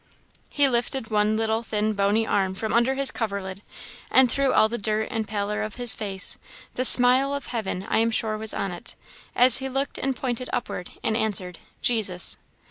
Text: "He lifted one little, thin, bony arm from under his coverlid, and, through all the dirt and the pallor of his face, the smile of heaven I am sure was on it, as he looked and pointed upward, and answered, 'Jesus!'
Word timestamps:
"He 0.49 0.67
lifted 0.67 1.11
one 1.11 1.37
little, 1.37 1.61
thin, 1.61 1.93
bony 1.93 2.25
arm 2.25 2.55
from 2.55 2.73
under 2.73 2.95
his 2.95 3.11
coverlid, 3.11 3.61
and, 4.09 4.31
through 4.31 4.51
all 4.51 4.67
the 4.67 4.79
dirt 4.79 5.09
and 5.11 5.25
the 5.25 5.27
pallor 5.27 5.61
of 5.61 5.75
his 5.75 5.93
face, 5.93 6.39
the 6.73 6.83
smile 6.85 7.35
of 7.35 7.45
heaven 7.45 7.85
I 7.87 7.99
am 7.99 8.09
sure 8.09 8.35
was 8.35 8.51
on 8.51 8.71
it, 8.71 8.95
as 9.35 9.57
he 9.57 9.69
looked 9.69 9.99
and 9.99 10.15
pointed 10.15 10.49
upward, 10.51 10.89
and 11.03 11.15
answered, 11.15 11.59
'Jesus!' 11.83 12.35